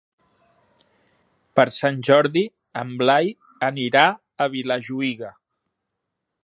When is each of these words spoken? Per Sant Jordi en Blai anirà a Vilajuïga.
Per 1.59 1.65
Sant 1.75 1.99
Jordi 2.07 2.43
en 2.83 2.97
Blai 3.03 3.31
anirà 3.69 4.09
a 4.47 4.53
Vilajuïga. 4.57 5.33